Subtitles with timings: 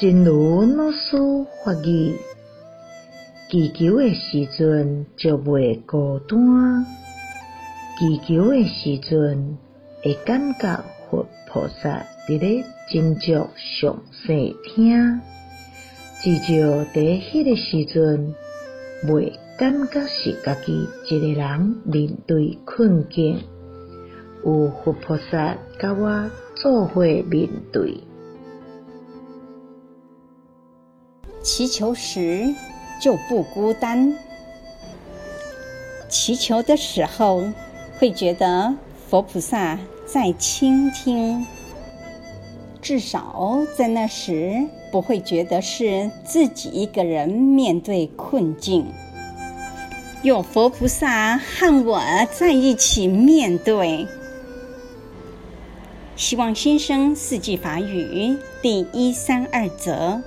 [0.00, 1.16] 真如老师
[1.64, 2.14] 法语，
[3.50, 6.86] 祈求的时阵就袂孤单，
[7.98, 9.58] 祈求的时阵
[10.04, 15.20] 会感觉佛菩萨伫咧真足上细听，
[16.22, 16.52] 至少
[16.94, 18.36] 伫迄个时阵
[19.04, 23.40] 袂感觉是家己一个人面对困境，
[24.44, 27.98] 有佛菩萨甲我做伙面对。
[31.42, 32.54] 祈求时
[33.00, 34.16] 就不孤单，
[36.08, 37.42] 祈求的时候
[37.98, 38.74] 会觉得
[39.08, 41.46] 佛菩萨在倾听，
[42.82, 48.86] 至少在那时不会觉得是自己一个人面对困境，
[50.22, 54.06] 有佛菩萨和我在一起面对。
[56.16, 60.20] 希望新生四季法语第一三二则。